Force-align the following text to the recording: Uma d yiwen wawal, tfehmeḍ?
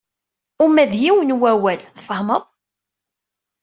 Uma 0.63 0.83
d 0.91 0.93
yiwen 1.01 1.37
wawal, 1.39 1.79
tfehmeḍ? 1.95 2.43